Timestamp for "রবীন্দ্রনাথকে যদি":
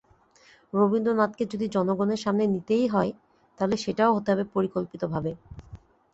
0.73-1.65